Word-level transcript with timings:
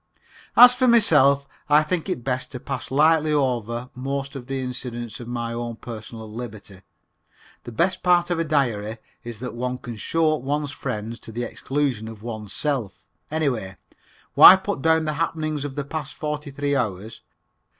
As 0.57 0.73
for 0.73 0.87
myself, 0.87 1.47
I 1.69 1.83
think 1.83 2.09
it 2.09 2.23
best 2.23 2.51
to 2.53 2.59
pass 2.59 2.89
lightly 2.89 3.31
over 3.31 3.91
most 3.93 4.35
of 4.35 4.47
the 4.47 4.59
incidents 4.63 5.19
of 5.19 5.27
my 5.27 5.53
own 5.53 5.75
personal 5.75 6.27
liberty. 6.27 6.81
The 7.65 7.71
best 7.71 8.01
part 8.01 8.31
of 8.31 8.39
a 8.39 8.43
diary 8.43 8.97
is 9.23 9.37
that 9.41 9.53
one 9.53 9.77
can 9.77 9.95
show 9.97 10.37
up 10.37 10.41
one's 10.41 10.71
friends 10.71 11.19
to 11.19 11.31
the 11.31 11.43
exclusion 11.43 12.07
of 12.07 12.23
oneself. 12.23 13.03
Anyway, 13.29 13.77
why 14.33 14.55
put 14.55 14.81
down 14.81 15.05
the 15.05 15.13
happenings 15.21 15.65
of 15.65 15.75
the 15.75 15.85
past 15.85 16.15
forty 16.15 16.49
three 16.49 16.75
hours? 16.75 17.21